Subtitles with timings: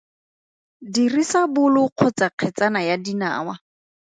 [0.93, 3.55] Dirisa bolo kgotsa kgetsana ya dinawa.